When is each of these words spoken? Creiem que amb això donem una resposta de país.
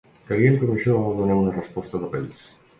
Creiem 0.29 0.55
que 0.61 0.65
amb 0.67 0.73
això 0.77 0.95
donem 1.21 1.45
una 1.45 1.55
resposta 1.61 2.05
de 2.07 2.13
país. 2.17 2.45